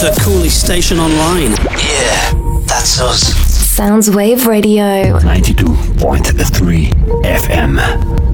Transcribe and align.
The 0.00 0.14
coolest 0.22 0.60
station 0.60 0.98
online. 0.98 1.52
Yeah, 1.78 2.60
that's 2.66 3.00
us. 3.00 3.32
Soundwave 3.78 4.46
Radio. 4.46 5.18
92.3 5.20 6.90
FM. 7.22 8.33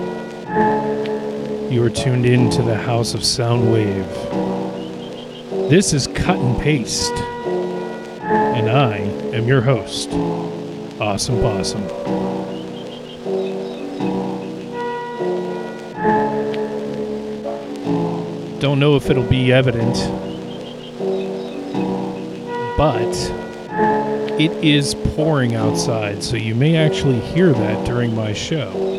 You 1.71 1.81
are 1.85 1.89
tuned 1.89 2.25
in 2.25 2.49
to 2.49 2.61
the 2.63 2.75
House 2.75 3.13
of 3.13 3.21
Soundwave. 3.21 4.05
This 5.69 5.93
is 5.93 6.05
Cut 6.05 6.37
and 6.37 6.61
Paste, 6.61 7.13
and 7.13 8.69
I 8.69 8.97
am 9.33 9.47
your 9.47 9.61
host, 9.61 10.09
AwsumPawsm. 10.99 11.79
Don't 18.59 18.79
know 18.81 18.97
if 18.97 19.09
it'll 19.09 19.23
be 19.23 19.53
evident, 19.53 19.95
but 22.75 23.15
it 24.37 24.51
is 24.61 24.93
pouring 25.15 25.55
outside, 25.55 26.21
so 26.21 26.35
you 26.35 26.53
may 26.53 26.75
actually 26.75 27.21
hear 27.21 27.53
that 27.53 27.85
during 27.85 28.13
my 28.13 28.33
show. 28.33 28.90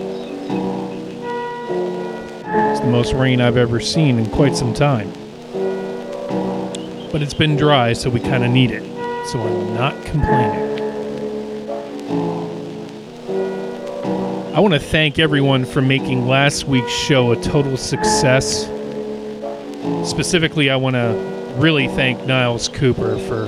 Most 2.92 3.14
rain 3.14 3.40
I've 3.40 3.56
ever 3.56 3.80
seen 3.80 4.18
in 4.18 4.30
quite 4.30 4.54
some 4.54 4.74
time. 4.74 5.10
But 7.10 7.22
it's 7.22 7.32
been 7.32 7.56
dry, 7.56 7.94
so 7.94 8.10
we 8.10 8.20
kind 8.20 8.44
of 8.44 8.50
need 8.50 8.70
it. 8.70 8.82
So 9.28 9.40
I'm 9.40 9.74
not 9.74 10.04
complaining. 10.04 10.72
I 14.54 14.60
want 14.60 14.74
to 14.74 14.78
thank 14.80 15.18
everyone 15.18 15.64
for 15.64 15.80
making 15.80 16.28
last 16.28 16.64
week's 16.64 16.92
show 16.92 17.32
a 17.32 17.42
total 17.42 17.78
success. 17.78 18.66
Specifically, 20.06 20.68
I 20.68 20.76
want 20.76 20.94
to 20.94 21.54
really 21.56 21.88
thank 21.88 22.26
Niles 22.26 22.68
Cooper 22.68 23.18
for 23.20 23.46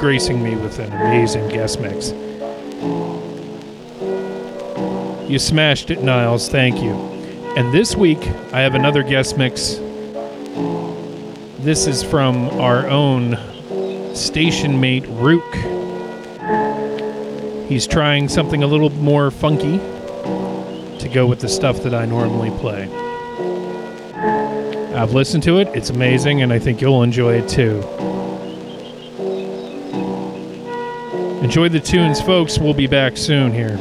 gracing 0.00 0.42
me 0.42 0.56
with 0.56 0.78
an 0.78 0.90
amazing 0.90 1.50
guest 1.50 1.80
mix. 1.80 2.12
You 5.30 5.38
smashed 5.38 5.90
it, 5.90 6.02
Niles. 6.02 6.48
Thank 6.48 6.82
you. 6.82 7.15
And 7.56 7.72
this 7.72 7.96
week, 7.96 8.18
I 8.52 8.60
have 8.60 8.74
another 8.74 9.02
guest 9.02 9.38
mix. 9.38 9.76
This 11.58 11.86
is 11.86 12.02
from 12.02 12.48
our 12.60 12.86
own 12.86 13.38
station 14.14 14.78
mate, 14.78 15.04
Ruke. 15.04 15.56
He's 17.66 17.86
trying 17.86 18.28
something 18.28 18.62
a 18.62 18.66
little 18.66 18.90
more 18.90 19.30
funky 19.30 19.78
to 19.78 21.10
go 21.10 21.26
with 21.26 21.40
the 21.40 21.48
stuff 21.48 21.82
that 21.84 21.94
I 21.94 22.04
normally 22.04 22.50
play. 22.58 22.90
I've 24.94 25.14
listened 25.14 25.42
to 25.44 25.58
it, 25.58 25.68
it's 25.68 25.88
amazing, 25.88 26.42
and 26.42 26.52
I 26.52 26.58
think 26.58 26.82
you'll 26.82 27.02
enjoy 27.02 27.36
it 27.38 27.48
too. 27.48 27.80
Enjoy 31.42 31.70
the 31.70 31.80
tunes, 31.80 32.20
folks. 32.20 32.58
We'll 32.58 32.74
be 32.74 32.86
back 32.86 33.16
soon 33.16 33.54
here. 33.54 33.78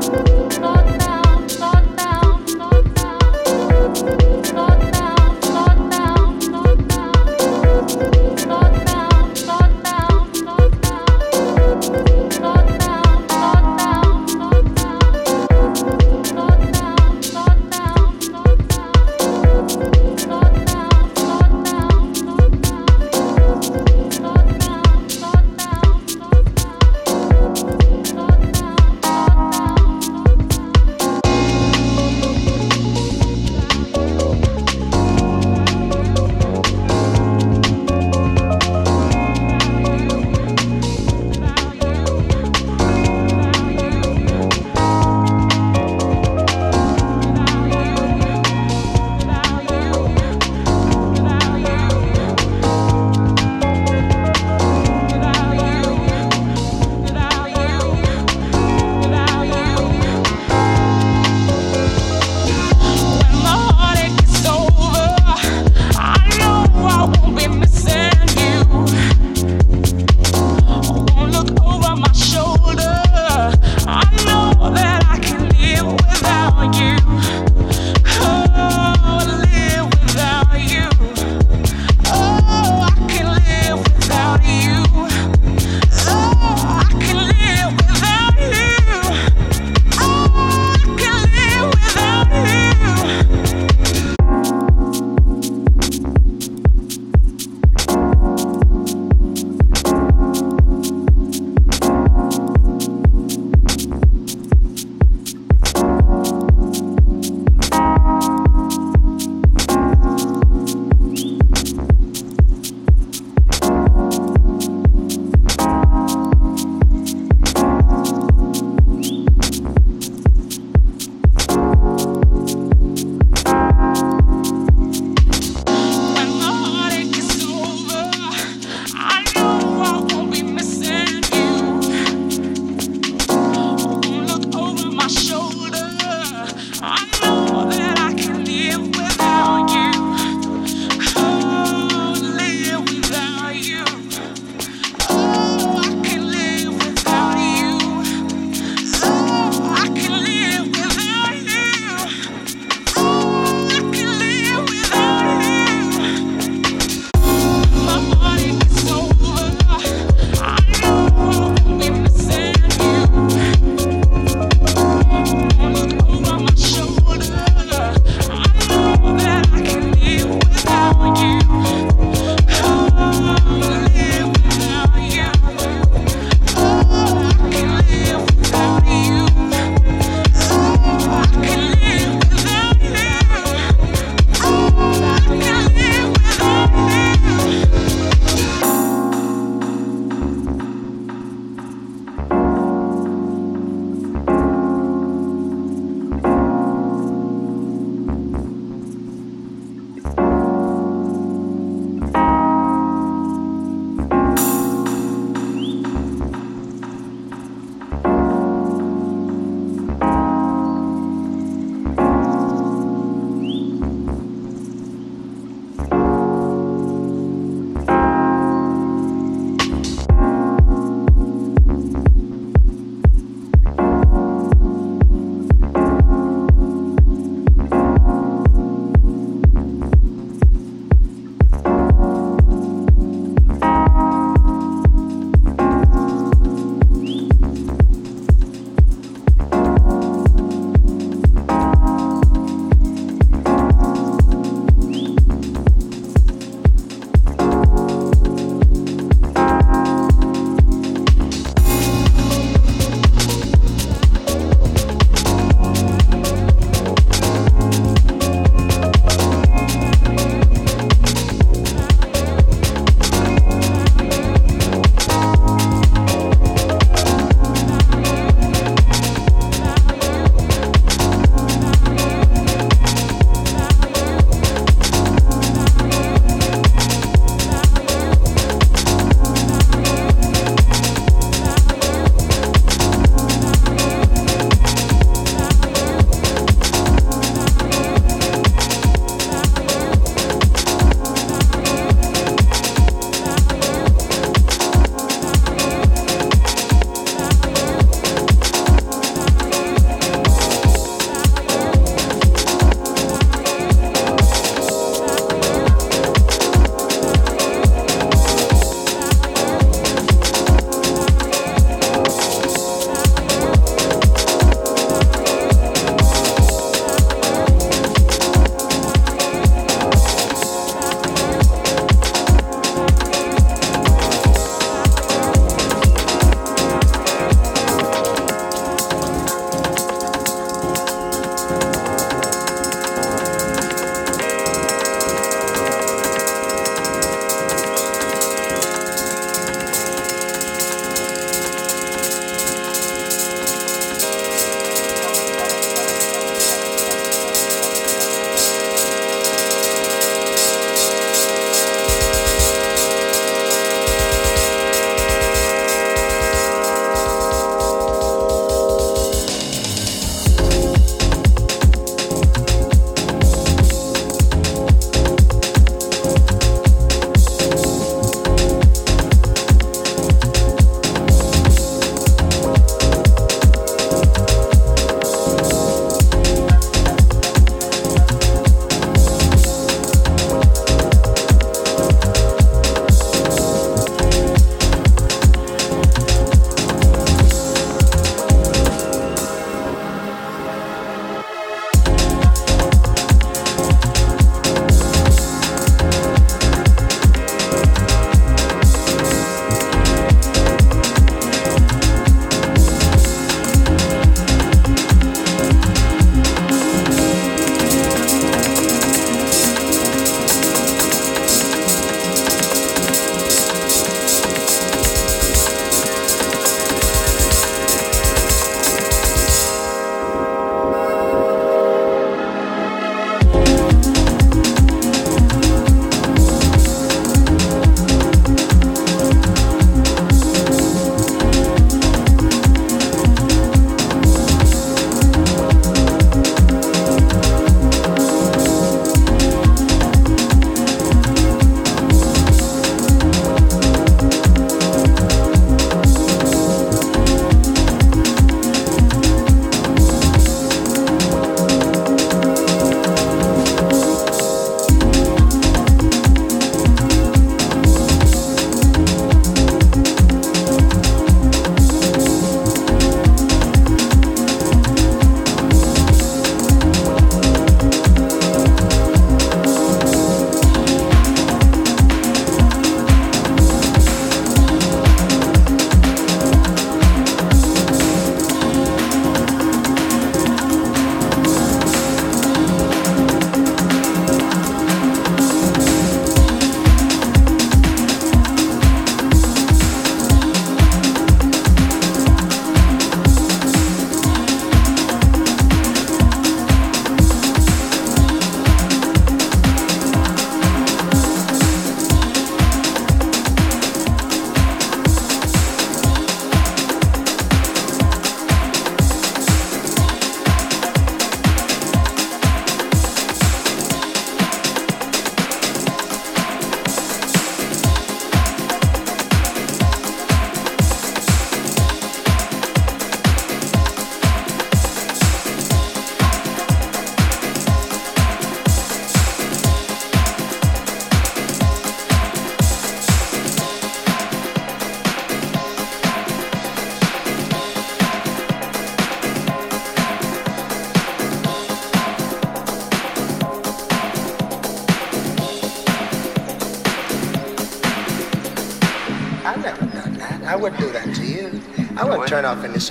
not 0.00 0.97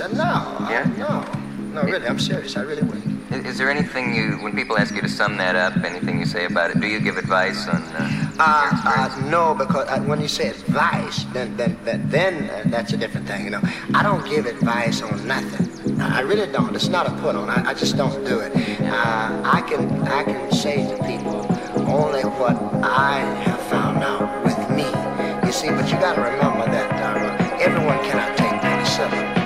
would? 0.00 0.18
off. 0.18 0.60
No. 0.60 0.66
I- 0.66 0.70
Yeah? 0.70 0.84
no. 0.96 1.24
No, 1.74 1.82
really, 1.82 2.06
I'm 2.06 2.18
serious. 2.18 2.56
I 2.56 2.62
really 2.62 2.82
wouldn't. 2.82 3.30
Is, 3.30 3.44
is 3.44 3.58
there 3.58 3.70
anything 3.70 4.14
you, 4.14 4.38
when 4.42 4.54
people 4.56 4.78
ask 4.78 4.94
you 4.94 5.02
to 5.02 5.08
sum 5.08 5.36
that 5.36 5.54
up, 5.54 5.76
anything 5.84 6.18
you 6.18 6.24
say 6.24 6.46
about 6.46 6.70
it? 6.70 6.80
Do 6.80 6.86
you 6.88 6.98
give 6.98 7.18
advice 7.18 7.68
on? 7.68 7.82
Uh, 7.82 8.14
Uh, 8.40 8.70
uh, 8.86 9.28
no, 9.28 9.52
because 9.54 9.86
uh, 9.88 9.98
when 10.06 10.20
you 10.20 10.28
say 10.28 10.48
advice, 10.48 11.24
then 11.34 11.56
then 11.56 11.76
then, 11.84 12.08
then 12.08 12.34
uh, 12.50 12.62
that's 12.66 12.92
a 12.92 12.96
different 12.96 13.26
thing. 13.26 13.44
You 13.44 13.50
know, 13.50 13.60
I 13.94 14.02
don't 14.02 14.24
give 14.24 14.46
advice 14.46 15.02
on 15.02 15.26
nothing. 15.26 15.66
I 16.00 16.20
really 16.20 16.46
don't. 16.50 16.74
It's 16.74 16.88
not 16.88 17.06
a 17.06 17.10
put 17.20 17.34
on. 17.34 17.50
I, 17.50 17.70
I 17.70 17.74
just 17.74 17.96
don't 17.96 18.24
do 18.24 18.38
it. 18.40 18.52
Uh, 18.80 19.42
I 19.44 19.60
can 19.68 19.82
I 20.06 20.22
can 20.24 20.50
say 20.52 20.86
to 20.86 20.96
people 21.04 21.44
only 21.90 22.22
what 22.40 22.56
I 22.82 23.18
have 23.46 23.60
found 23.66 24.02
out 24.04 24.22
with 24.46 24.58
me. 24.70 24.86
You 25.44 25.52
see, 25.52 25.68
but 25.68 25.90
you 25.90 25.98
got 25.98 26.14
to 26.14 26.22
remember 26.22 26.64
that 26.70 26.88
uh, 26.94 27.58
everyone 27.66 27.98
cannot 28.06 28.36
take 28.38 28.54
penicillin. 28.62 29.37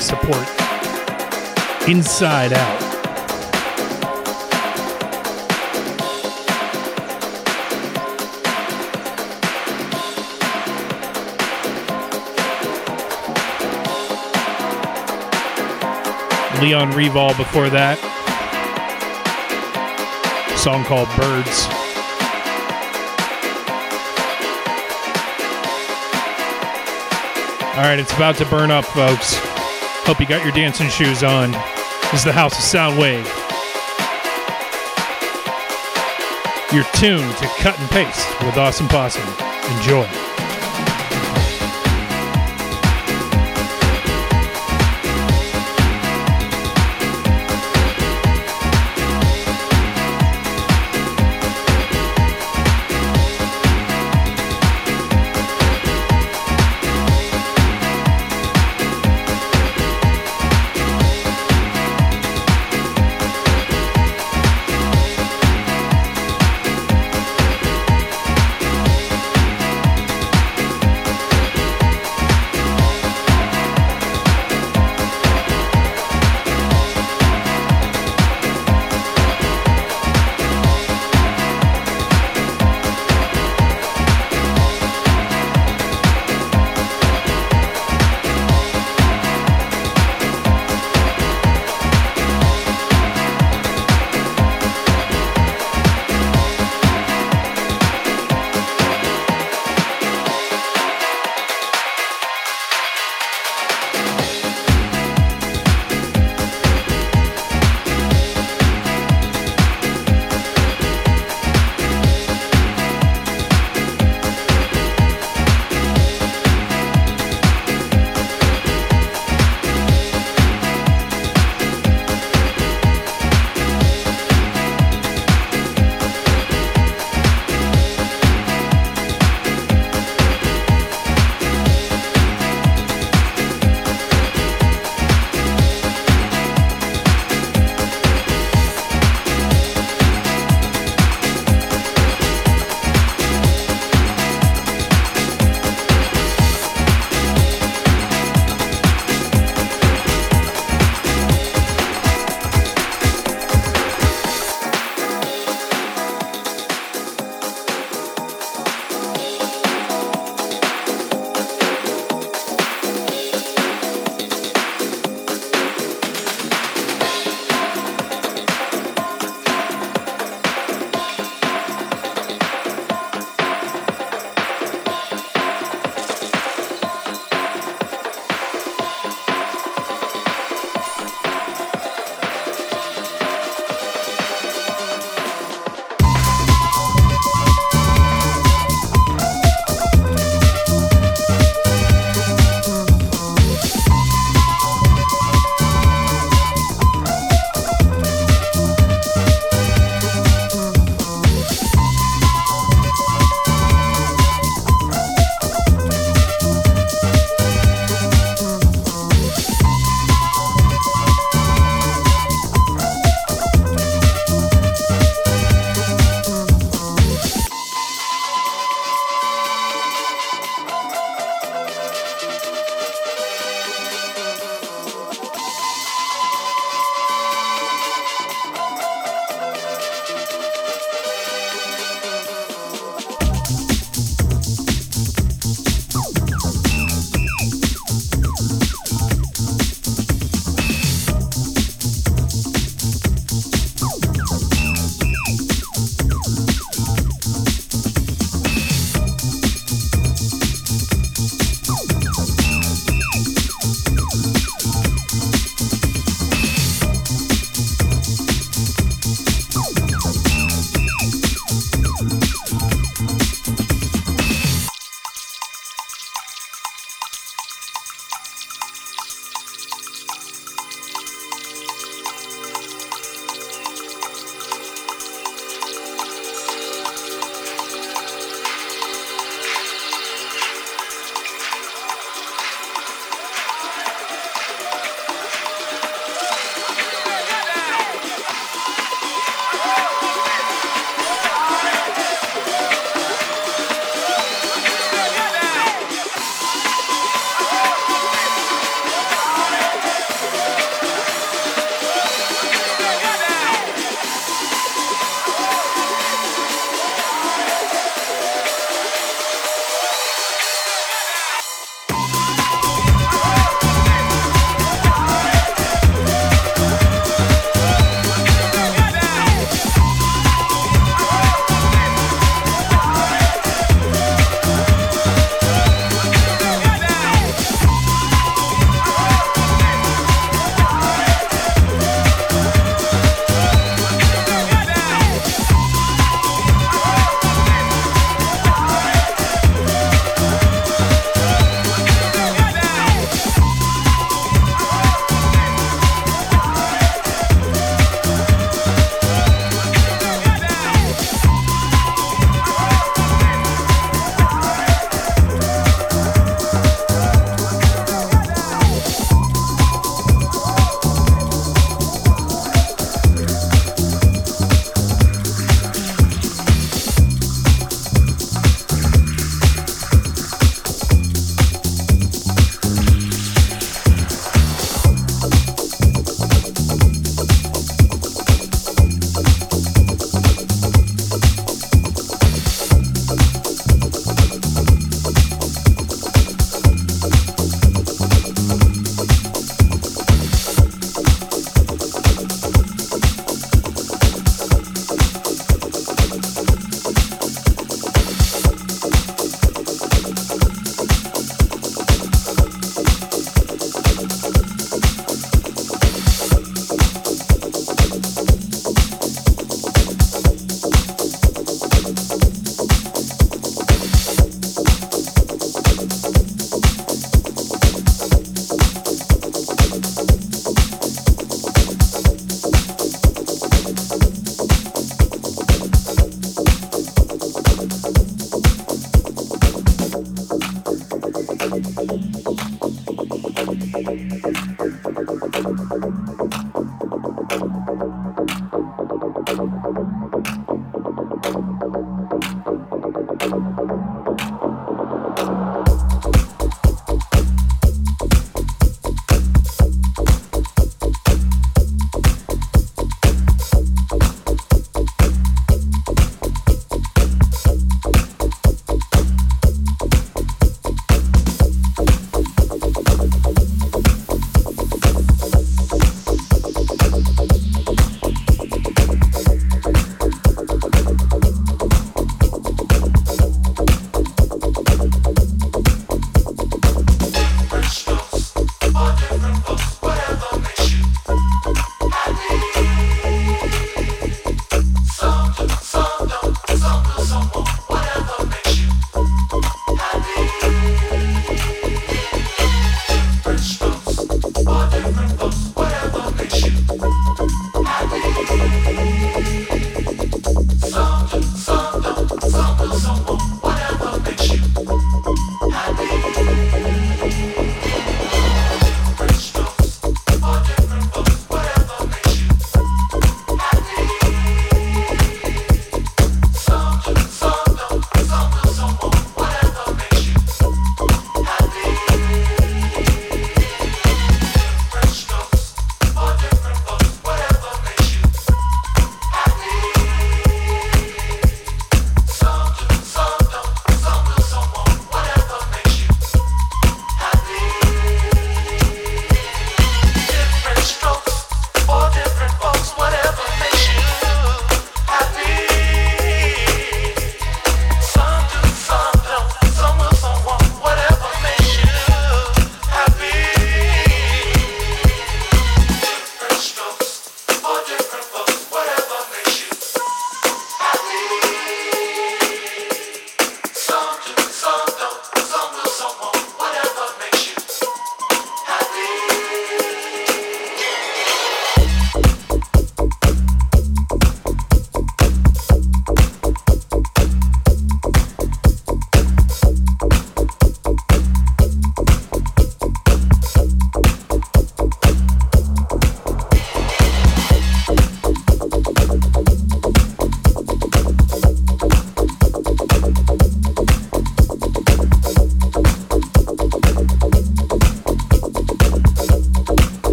Support. 0.00 0.48
Inside 1.88 2.52
Out. 2.52 2.90
Leon 16.60 16.92
Revol 16.92 17.34
before 17.38 17.70
that. 17.70 17.98
Song 20.58 20.84
called 20.84 21.08
Birds. 21.16 21.66
All 27.78 27.86
right, 27.86 27.98
it's 27.98 28.12
about 28.12 28.36
to 28.36 28.44
burn 28.44 28.70
up, 28.70 28.84
folks. 28.84 29.59
Hope 30.04 30.18
you 30.18 30.26
got 30.26 30.42
your 30.44 30.52
dancing 30.52 30.88
shoes 30.88 31.22
on. 31.22 31.52
This 32.10 32.20
is 32.20 32.24
the 32.24 32.32
House 32.32 32.54
of 32.54 32.64
Soundwave. 32.64 33.26
You're 36.72 36.84
tuned 36.94 37.36
to 37.38 37.46
Cut 37.62 37.78
and 37.78 37.90
Paste 37.90 38.28
with 38.44 38.54
AwsumPawsm. 38.54 39.26
Enjoy. 39.76 40.29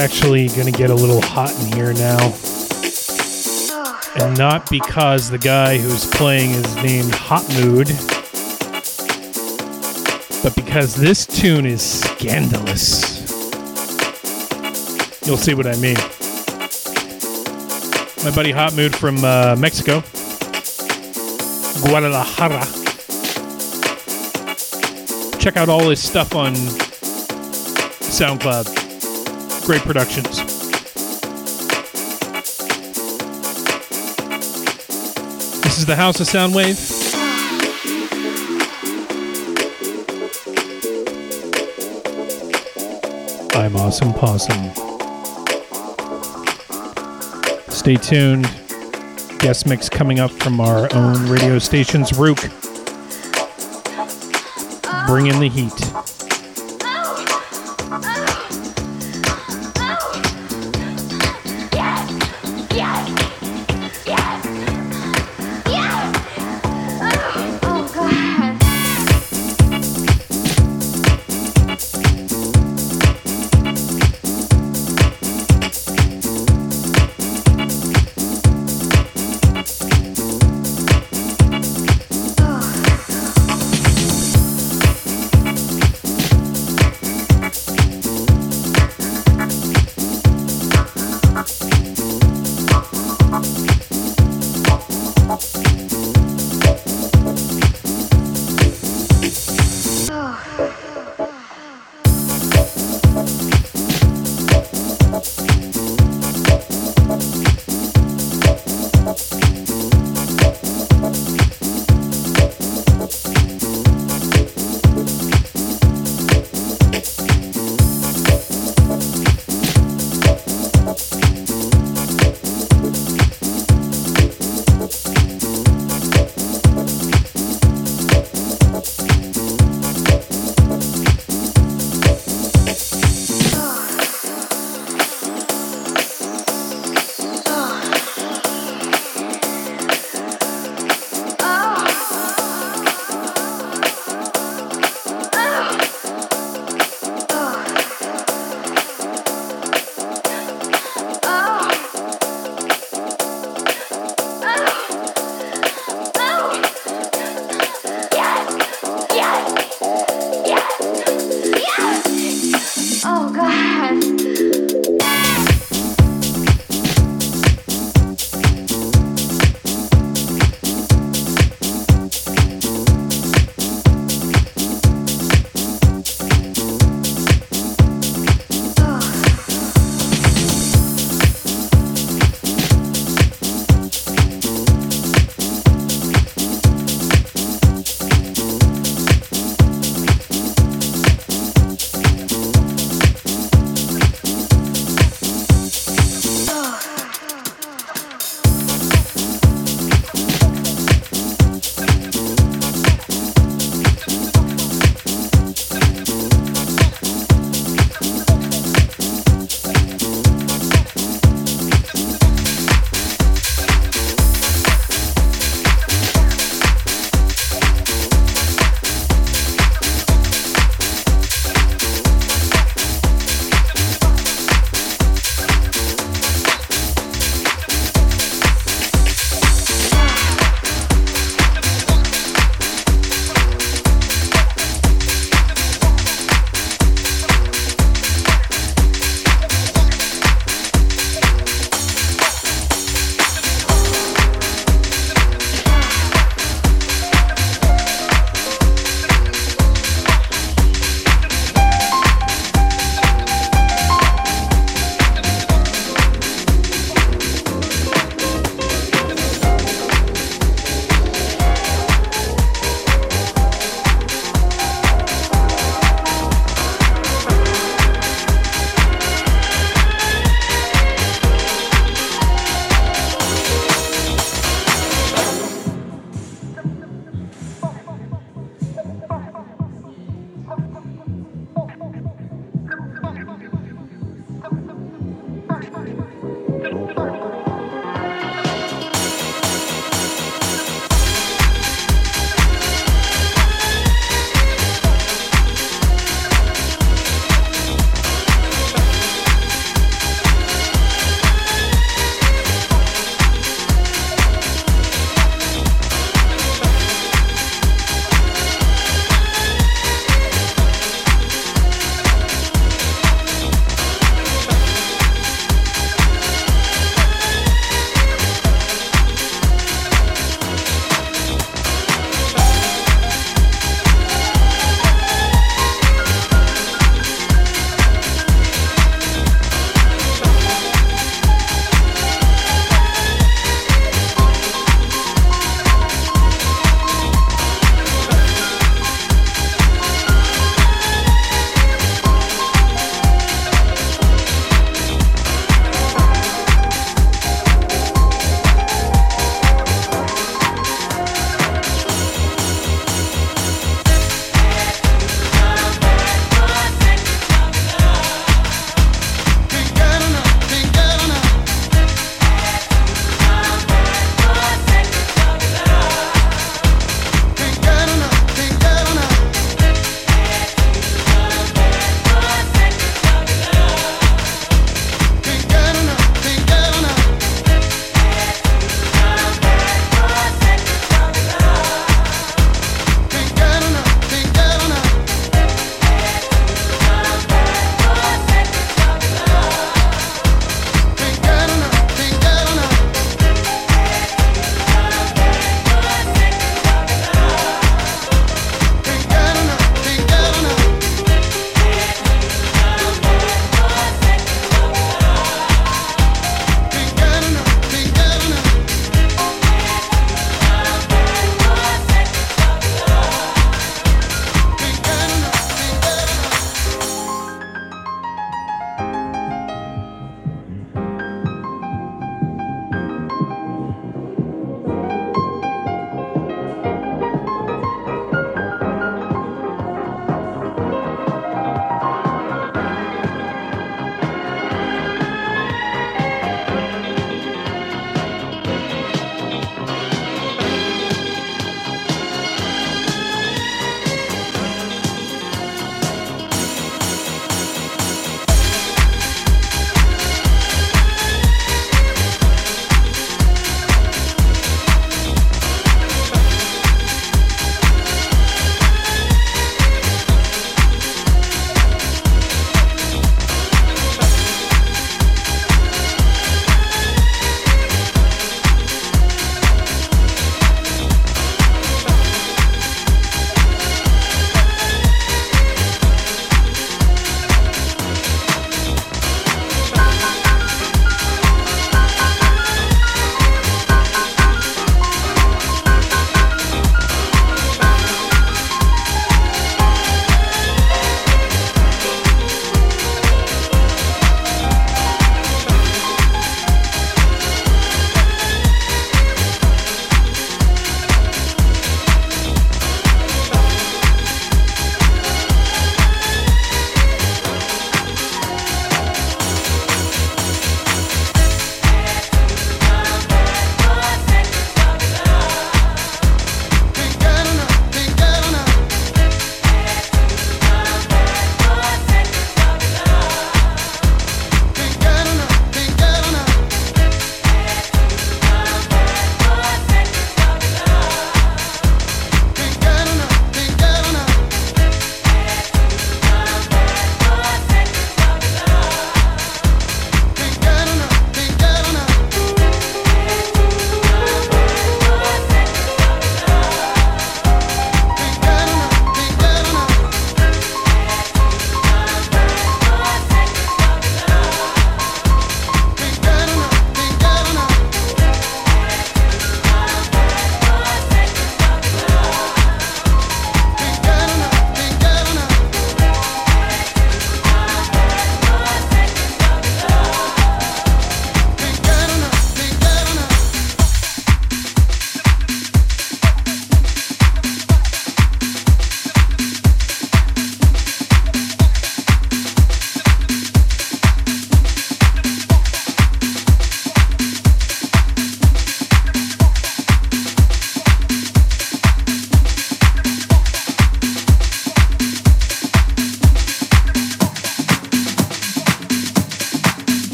Actually 0.00 0.48
going 0.48 0.64
to 0.64 0.72
get 0.72 0.88
a 0.88 0.94
little 0.94 1.20
hot 1.20 1.52
in 1.60 1.72
here 1.76 1.92
now. 1.92 2.34
And 4.16 4.36
not 4.38 4.70
because 4.70 5.28
the 5.28 5.38
guy 5.38 5.76
who's 5.76 6.06
playing 6.06 6.52
is 6.52 6.76
named 6.76 7.14
Hot 7.14 7.46
Mood, 7.60 7.88
but 10.42 10.56
because 10.56 10.94
this 10.94 11.26
tune 11.26 11.66
is 11.66 11.82
scandalous. 11.82 13.20
You'll 15.26 15.36
see 15.36 15.52
what 15.52 15.66
I 15.66 15.76
mean. 15.76 15.96
My 18.24 18.34
buddy 18.34 18.52
Hot 18.52 18.74
Mood 18.74 18.96
from 18.96 19.22
uh, 19.22 19.54
Mexico, 19.58 20.00
Guadalajara. 21.86 22.64
Check 25.38 25.58
out 25.58 25.68
all 25.68 25.90
his 25.90 26.02
stuff 26.02 26.34
on 26.34 26.54
SoundCloud. 28.10 28.79
Great 29.70 29.82
productions. 29.82 30.38
This 35.62 35.78
is 35.78 35.86
the 35.86 35.94
House 35.94 36.18
of 36.18 36.26
Soundwave. 36.26 36.74
I'm 43.54 43.74
AwsumPawsm. 43.74 44.74
Stay 47.70 47.94
tuned. 47.94 48.50
Guest 49.38 49.68
mix 49.68 49.88
coming 49.88 50.18
up 50.18 50.32
from 50.32 50.60
our 50.60 50.92
own 50.92 51.30
radio 51.30 51.60
station's 51.60 52.10
Ruke. 52.18 52.50
Bring 55.06 55.28
in 55.28 55.38
the 55.38 55.48
heat. 55.48 55.99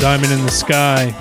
Diamond 0.00 0.32
in 0.32 0.42
the 0.46 0.50
Sky. 0.50 1.14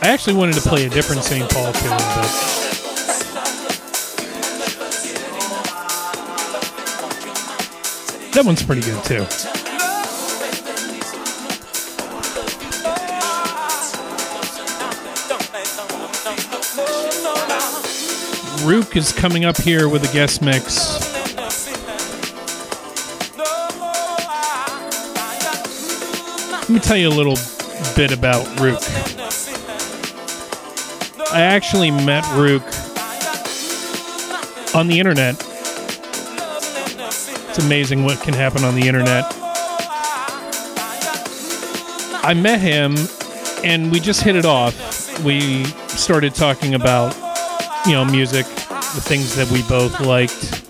I 0.00 0.08
actually 0.08 0.34
wanted 0.34 0.54
to 0.54 0.60
play 0.60 0.86
a 0.86 0.88
different 0.88 1.24
St. 1.24 1.50
Paul 1.50 1.72
tune, 1.72 1.90
but 1.90 1.98
that 8.32 8.42
one's 8.46 8.62
pretty 8.62 8.82
good 8.82 9.02
too. 9.02 9.61
Ruke 18.64 18.96
is 18.96 19.12
coming 19.12 19.44
up 19.44 19.56
here 19.56 19.88
with 19.88 20.08
a 20.08 20.12
guest 20.12 20.40
mix. 20.40 21.00
Let 26.60 26.70
me 26.70 26.78
tell 26.78 26.96
you 26.96 27.08
a 27.08 27.10
little 27.10 27.36
bit 27.96 28.12
about 28.12 28.46
Ruke. 28.60 28.80
I 31.32 31.40
actually 31.40 31.90
met 31.90 32.24
Ruke 32.36 32.62
on 34.74 34.86
the 34.86 35.00
internet. 35.00 35.34
It's 37.48 37.58
amazing 37.58 38.04
what 38.04 38.20
can 38.20 38.34
happen 38.34 38.62
on 38.64 38.74
the 38.76 38.86
internet. 38.86 39.24
I 42.24 42.34
met 42.34 42.60
him 42.60 42.94
and 43.64 43.90
we 43.90 43.98
just 43.98 44.22
hit 44.22 44.36
it 44.36 44.44
off. 44.44 45.20
We 45.24 45.64
started 45.88 46.34
talking 46.34 46.74
about, 46.74 47.16
you 47.86 47.92
know, 47.92 48.04
music, 48.04 48.46
the 48.46 49.00
things 49.02 49.34
that 49.36 49.50
we 49.50 49.62
both 49.62 50.00
liked. 50.00 50.60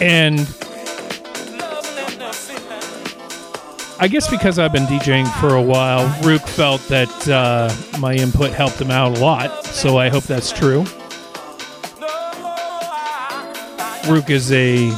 And 0.00 0.40
I 4.00 4.08
guess 4.08 4.28
because 4.28 4.58
I've 4.58 4.72
been 4.72 4.86
DJing 4.86 5.32
for 5.40 5.54
a 5.54 5.62
while, 5.62 6.08
Ruke 6.24 6.48
felt 6.48 6.80
that 6.88 7.28
uh, 7.28 7.72
my 8.00 8.14
input 8.14 8.50
helped 8.50 8.80
him 8.80 8.90
out 8.90 9.16
a 9.16 9.20
lot. 9.20 9.64
So 9.64 9.98
I 9.98 10.08
hope 10.08 10.24
that's 10.24 10.50
true. 10.50 10.84
Ruke 14.08 14.30
is 14.30 14.50
a 14.50 14.90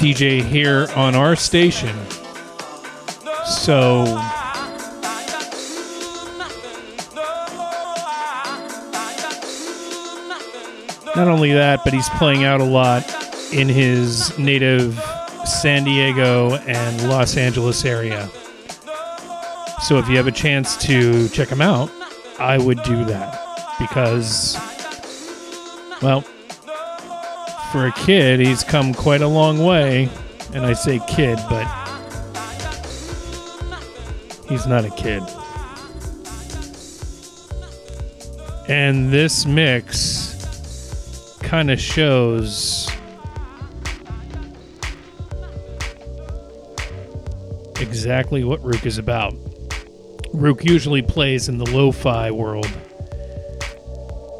DJ 0.00 0.42
here 0.42 0.88
on 0.96 1.14
our 1.14 1.36
station. 1.36 1.96
So 3.66 4.04
not 11.16 11.26
only 11.26 11.52
that, 11.52 11.80
but 11.82 11.92
he's 11.92 12.08
playing 12.10 12.44
out 12.44 12.60
a 12.60 12.64
lot 12.64 13.02
in 13.52 13.68
his 13.68 14.38
native 14.38 14.94
San 15.44 15.82
Diego 15.82 16.54
and 16.68 17.08
Los 17.08 17.36
Angeles 17.36 17.84
area. 17.84 18.28
So 19.82 19.98
if 19.98 20.08
you 20.08 20.16
have 20.16 20.28
a 20.28 20.32
chance 20.32 20.76
to 20.84 21.28
check 21.30 21.48
him 21.48 21.60
out, 21.60 21.90
I 22.38 22.58
would 22.58 22.80
do 22.84 23.04
that 23.06 23.36
because, 23.80 24.56
well, 26.00 26.20
for 27.72 27.88
a 27.88 27.92
kid, 27.96 28.38
he's 28.38 28.62
come 28.62 28.94
quite 28.94 29.22
a 29.22 29.28
long 29.28 29.58
way. 29.58 30.08
And 30.54 30.64
I 30.64 30.74
say 30.74 31.00
kid, 31.08 31.40
but 31.50 31.66
he's 34.48 34.66
not 34.66 34.84
a 34.84 34.90
kid. 34.90 35.22
And 38.68 39.12
this 39.12 39.46
mix 39.46 41.36
kind 41.40 41.70
of 41.70 41.80
shows 41.80 42.90
exactly 47.80 48.42
what 48.42 48.60
Ruke 48.62 48.86
is 48.86 48.98
about. 48.98 49.34
Ruke 50.32 50.64
usually 50.64 51.02
plays 51.02 51.48
in 51.48 51.58
the 51.58 51.70
lo 51.70 51.92
fi 51.92 52.30
world. 52.30 52.68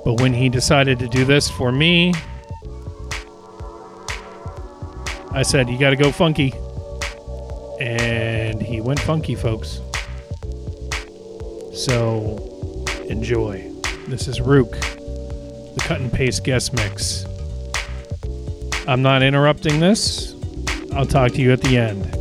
But 0.04 0.20
when 0.20 0.32
he 0.32 0.48
decided 0.48 0.98
to 1.00 1.08
do 1.08 1.24
this 1.24 1.48
for 1.48 1.72
me, 1.72 2.12
I 5.32 5.42
said, 5.42 5.68
You 5.68 5.78
got 5.78 5.90
to 5.90 5.96
go 5.96 6.10
funky. 6.10 6.52
And 7.80 8.60
he 8.62 8.80
went 8.80 9.00
funky, 9.00 9.34
folks. 9.34 9.80
So 11.86 12.84
enjoy. 13.08 13.70
This 14.08 14.26
is 14.26 14.40
Ruke, 14.40 14.72
the 14.72 15.80
cut 15.84 16.00
and 16.00 16.12
paste 16.12 16.42
guest 16.42 16.72
mix. 16.72 17.24
I'm 18.88 19.02
not 19.02 19.22
interrupting 19.22 19.78
this. 19.78 20.34
I'll 20.94 21.06
talk 21.06 21.30
to 21.34 21.40
you 21.40 21.52
at 21.52 21.60
the 21.60 21.78
end. 21.78 22.15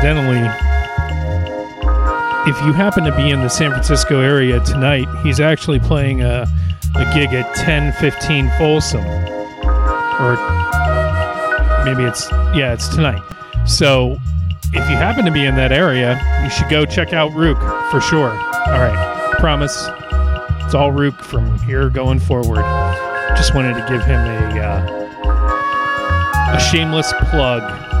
Coincidentally, 0.00 0.46
if 2.48 2.56
you 2.64 2.72
happen 2.72 3.02
to 3.02 3.12
be 3.16 3.30
in 3.30 3.40
the 3.40 3.48
San 3.48 3.72
Francisco 3.72 4.20
area 4.20 4.60
tonight, 4.60 5.08
he's 5.24 5.40
actually 5.40 5.80
playing 5.80 6.22
a, 6.22 6.46
a 6.94 7.04
gig 7.12 7.34
at 7.34 7.46
1015 7.56 8.48
Folsom. 8.58 9.04
Or 10.20 10.36
maybe 11.84 12.04
it's, 12.04 12.30
yeah, 12.54 12.72
it's 12.72 12.86
tonight. 12.86 13.20
So 13.66 14.18
if 14.72 14.88
you 14.88 14.94
happen 14.94 15.24
to 15.24 15.32
be 15.32 15.46
in 15.46 15.56
that 15.56 15.72
area, 15.72 16.16
you 16.44 16.50
should 16.50 16.68
go 16.68 16.84
check 16.86 17.12
out 17.12 17.32
Ruke 17.32 17.58
for 17.90 18.00
sure. 18.00 18.30
All 18.30 18.78
right, 18.78 19.34
promise. 19.40 19.88
It's 20.64 20.76
all 20.76 20.92
Ruke 20.92 21.20
from 21.20 21.58
here 21.62 21.90
going 21.90 22.20
forward. 22.20 22.62
Just 23.36 23.52
wanted 23.52 23.74
to 23.74 23.84
give 23.90 24.04
him 24.04 24.20
a 24.20 24.60
uh, 24.60 24.98
a 26.54 26.60
shameless 26.60 27.12
plug. 27.30 27.97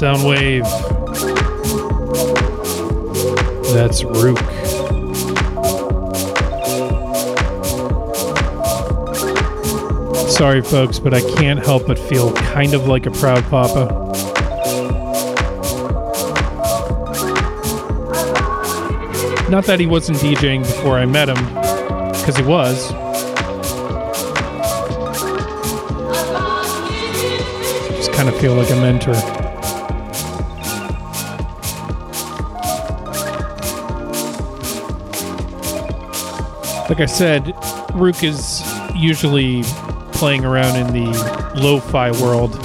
Soundwave. 0.00 0.64
That's 3.74 4.02
Ruke. 4.02 4.38
Sorry, 10.30 10.62
folks, 10.62 10.98
but 10.98 11.12
I 11.12 11.20
can't 11.34 11.62
help 11.62 11.86
but 11.86 11.98
feel 11.98 12.32
kind 12.32 12.72
of 12.72 12.86
like 12.86 13.04
a 13.04 13.10
proud 13.10 13.44
papa. 13.50 13.92
Not 19.50 19.66
that 19.66 19.76
he 19.80 19.86
wasn't 19.86 20.16
DJing 20.16 20.62
before 20.62 20.98
I 20.98 21.04
met 21.04 21.28
him, 21.28 21.44
because 22.14 22.38
he 22.38 22.42
was. 22.42 22.90
Just 27.98 28.12
kind 28.12 28.30
of 28.30 28.40
feel 28.40 28.54
like 28.54 28.70
a 28.70 28.76
mentor. 28.76 29.39
Like 36.90 36.98
I 36.98 37.06
said, 37.06 37.54
Ruke 37.94 38.24
is 38.24 38.64
usually 38.96 39.62
playing 40.12 40.44
around 40.44 40.74
in 40.74 40.88
the 40.92 41.52
lo-fi 41.54 42.10
world. 42.10 42.56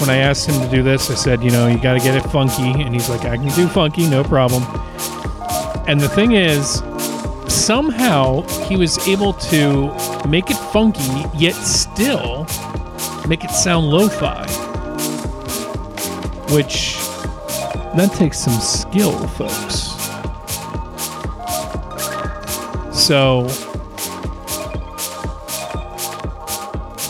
When 0.00 0.08
I 0.08 0.16
asked 0.16 0.48
him 0.48 0.58
to 0.62 0.74
do 0.74 0.82
this, 0.82 1.10
I 1.10 1.14
said, 1.14 1.44
you 1.44 1.50
know, 1.50 1.66
you 1.66 1.78
got 1.78 1.92
to 1.92 2.00
get 2.00 2.14
it 2.16 2.26
funky, 2.30 2.82
and 2.82 2.94
he's 2.94 3.10
like, 3.10 3.26
I 3.26 3.36
can 3.36 3.48
do 3.48 3.68
funky, 3.68 4.08
no 4.08 4.24
problem. 4.24 4.62
And 5.86 6.00
the 6.00 6.08
thing 6.08 6.32
is, 6.32 6.82
somehow 7.48 8.40
he 8.66 8.76
was 8.76 9.06
able 9.06 9.34
to 9.34 9.94
make 10.26 10.50
it 10.50 10.56
funky, 10.72 11.26
yet 11.34 11.54
still 11.54 12.46
make 13.28 13.44
it 13.44 13.50
sound 13.50 13.90
lo-fi, 13.90 14.46
which 16.50 16.96
that 17.94 18.10
takes 18.14 18.38
some 18.38 18.58
skill, 18.58 19.12
folks. 19.28 19.92
So 22.98 23.46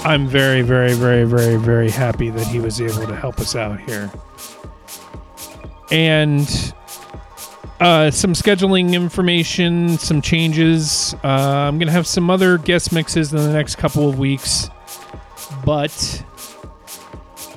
I'm 0.06 0.28
very, 0.28 0.62
very, 0.62 0.92
very, 0.92 1.24
very, 1.24 1.56
very 1.56 1.90
happy 1.90 2.30
that 2.30 2.46
he 2.46 2.60
was 2.60 2.80
able 2.80 3.08
to 3.08 3.16
help 3.16 3.40
us 3.40 3.56
out 3.56 3.80
here. 3.80 4.08
And 5.90 6.46
uh, 7.80 8.12
some 8.12 8.32
scheduling 8.32 8.92
information, 8.92 9.98
some 9.98 10.22
changes. 10.22 11.12
Uh, 11.24 11.26
I'm 11.26 11.78
going 11.80 11.88
to 11.88 11.92
have 11.92 12.06
some 12.06 12.30
other 12.30 12.56
guest 12.56 12.92
mixes 12.92 13.32
in 13.32 13.40
the 13.40 13.52
next 13.52 13.78
couple 13.78 14.08
of 14.08 14.16
weeks. 14.16 14.70
But 15.64 15.92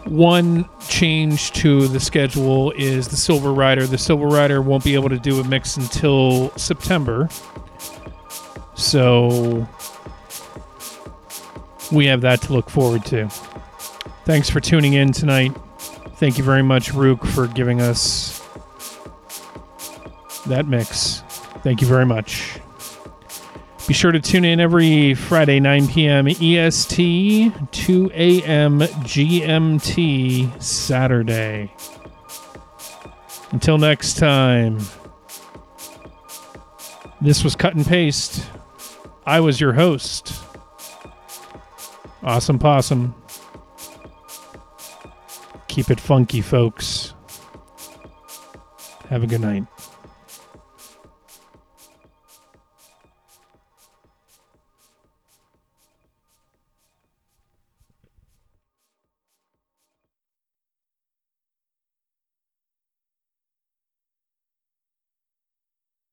one 0.05 0.67
change 0.87 1.51
to 1.51 1.87
the 1.87 1.99
schedule 1.99 2.71
is 2.71 3.09
the 3.09 3.17
Silver 3.17 3.53
Rider. 3.53 3.85
The 3.85 3.99
Silver 3.99 4.25
Rider 4.25 4.59
won't 4.59 4.83
be 4.83 4.95
able 4.95 5.09
to 5.09 5.19
do 5.19 5.39
a 5.39 5.43
mix 5.43 5.77
until 5.77 6.49
September. 6.57 7.29
So 8.73 9.69
we 11.91 12.05
have 12.07 12.21
that 12.21 12.41
to 12.43 12.53
look 12.53 12.69
forward 12.69 13.05
to. 13.05 13.29
Thanks 14.25 14.49
for 14.49 14.59
tuning 14.59 14.93
in 14.93 15.11
tonight. 15.11 15.55
Thank 16.15 16.37
you 16.37 16.43
very 16.43 16.63
much, 16.63 16.91
Ruke, 16.91 17.25
for 17.25 17.47
giving 17.47 17.81
us 17.81 18.45
that 20.45 20.67
mix. 20.67 21.21
Thank 21.63 21.81
you 21.81 21.87
very 21.87 22.05
much. 22.05 22.59
Be 23.87 23.93
sure 23.93 24.11
to 24.11 24.19
tune 24.19 24.45
in 24.45 24.59
every 24.59 25.15
Friday, 25.15 25.59
9 25.59 25.87
p.m. 25.87 26.27
EST, 26.27 27.51
2 27.71 28.11
a.m. 28.13 28.79
GMT, 28.81 30.61
Saturday. 30.61 31.73
Until 33.51 33.79
next 33.79 34.17
time, 34.17 34.79
this 37.19 37.43
was 37.43 37.55
Cut 37.55 37.75
and 37.75 37.85
Paste. 37.85 38.45
I 39.25 39.39
was 39.39 39.59
your 39.59 39.73
host. 39.73 40.48
AwsumPawsm. 42.21 43.13
Keep 45.67 45.91
it 45.91 45.99
funky, 45.99 46.41
folks. 46.41 47.13
Have 49.09 49.23
a 49.23 49.27
good 49.27 49.41
night. 49.41 49.65